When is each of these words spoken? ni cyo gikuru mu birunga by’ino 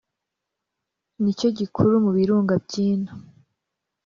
ni 1.21 1.31
cyo 1.39 1.49
gikuru 1.57 1.93
mu 2.03 2.11
birunga 2.17 2.53
by’ino 2.63 3.11